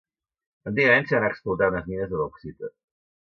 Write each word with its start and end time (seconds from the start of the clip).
Antigament 0.71 1.05
s’hi 1.09 1.15
van 1.17 1.25
explotar 1.27 1.69
unes 1.75 1.85
mines 1.93 2.11
de 2.15 2.23
bauxita. 2.23 2.73